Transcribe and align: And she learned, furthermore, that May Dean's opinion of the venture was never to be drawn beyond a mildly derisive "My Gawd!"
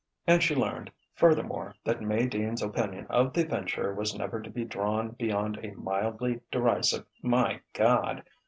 And 0.25 0.41
she 0.41 0.55
learned, 0.55 0.91
furthermore, 1.13 1.75
that 1.83 2.01
May 2.01 2.25
Dean's 2.25 2.63
opinion 2.63 3.05
of 3.11 3.33
the 3.33 3.43
venture 3.45 3.93
was 3.93 4.17
never 4.17 4.41
to 4.41 4.49
be 4.49 4.65
drawn 4.65 5.09
beyond 5.11 5.57
a 5.59 5.75
mildly 5.77 6.41
derisive 6.51 7.05
"My 7.21 7.61
Gawd!" 7.73 8.23